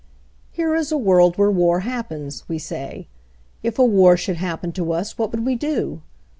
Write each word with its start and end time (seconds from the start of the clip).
"Here 0.49 0.73
is 0.73 0.91
a 0.91 0.97
world 0.97 1.37
where 1.37 1.51
war 1.51 1.81
happens," 1.81 2.49
we 2.49 2.57
say. 2.57 3.07
"If 3.61 3.77
a 3.77 3.85
war 3.85 4.17
should 4.17 4.37
happen 4.37 4.71
to 4.71 4.93
us 4.93 5.15
what 5.19 5.29
would 5.29 5.45
we 5.45 5.53
do? 5.53 6.01